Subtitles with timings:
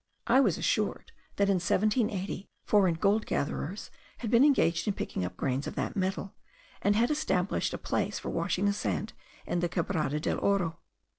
[0.25, 5.37] I was assured, that in 1780, foreign gold gatherers had been engaged in picking up
[5.37, 6.33] grains of that metal,
[6.81, 9.13] and had established a place for washing the sand
[9.45, 10.79] in the Quebrada del Oro.